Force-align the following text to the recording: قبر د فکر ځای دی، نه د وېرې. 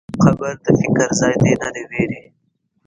قبر 0.23 0.53
د 0.63 0.65
فکر 0.81 1.09
ځای 1.19 1.35
دی، 1.43 1.53
نه 1.61 1.69
د 1.73 1.77
وېرې. 1.89 2.19